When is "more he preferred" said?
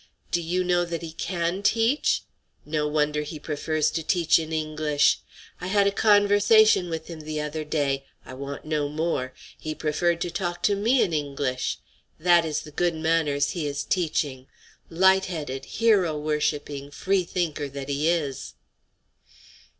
8.89-10.19